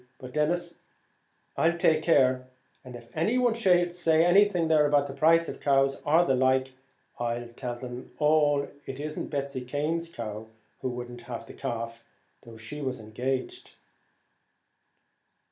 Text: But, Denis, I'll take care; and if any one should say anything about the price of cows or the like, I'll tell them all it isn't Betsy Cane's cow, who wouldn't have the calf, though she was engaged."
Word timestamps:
But, 0.17 0.33
Denis, 0.33 0.79
I'll 1.55 1.77
take 1.77 2.01
care; 2.01 2.47
and 2.83 2.95
if 2.95 3.15
any 3.15 3.37
one 3.37 3.53
should 3.53 3.93
say 3.93 4.25
anything 4.25 4.65
about 4.71 5.05
the 5.05 5.13
price 5.13 5.47
of 5.47 5.59
cows 5.59 6.01
or 6.01 6.25
the 6.25 6.33
like, 6.33 6.73
I'll 7.19 7.47
tell 7.49 7.75
them 7.75 8.09
all 8.17 8.67
it 8.87 8.99
isn't 8.99 9.27
Betsy 9.29 9.61
Cane's 9.63 10.09
cow, 10.09 10.47
who 10.81 10.89
wouldn't 10.89 11.21
have 11.29 11.45
the 11.45 11.53
calf, 11.53 12.03
though 12.41 12.57
she 12.57 12.81
was 12.81 12.99
engaged." 12.99 13.75